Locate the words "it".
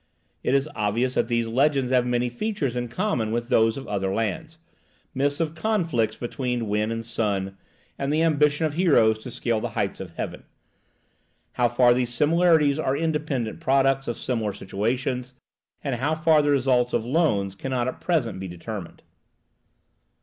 0.41-0.55